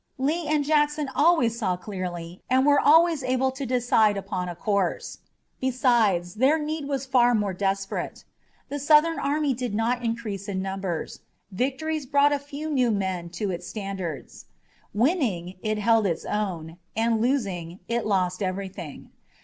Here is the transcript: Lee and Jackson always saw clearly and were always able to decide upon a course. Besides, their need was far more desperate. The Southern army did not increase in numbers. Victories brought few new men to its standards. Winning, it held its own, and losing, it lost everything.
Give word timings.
Lee 0.17 0.47
and 0.47 0.65
Jackson 0.65 1.11
always 1.13 1.59
saw 1.59 1.77
clearly 1.77 2.41
and 2.49 2.65
were 2.65 2.79
always 2.79 3.21
able 3.23 3.51
to 3.51 3.67
decide 3.67 4.17
upon 4.17 4.49
a 4.49 4.55
course. 4.55 5.19
Besides, 5.59 6.33
their 6.33 6.57
need 6.57 6.85
was 6.87 7.05
far 7.05 7.35
more 7.35 7.53
desperate. 7.53 8.23
The 8.69 8.79
Southern 8.79 9.19
army 9.19 9.53
did 9.53 9.75
not 9.75 10.03
increase 10.03 10.47
in 10.47 10.59
numbers. 10.59 11.19
Victories 11.51 12.07
brought 12.07 12.33
few 12.41 12.71
new 12.71 12.89
men 12.89 13.29
to 13.37 13.51
its 13.51 13.67
standards. 13.67 14.45
Winning, 14.91 15.59
it 15.61 15.77
held 15.77 16.07
its 16.07 16.25
own, 16.25 16.77
and 16.95 17.21
losing, 17.21 17.79
it 17.87 18.03
lost 18.03 18.41
everything. 18.41 19.11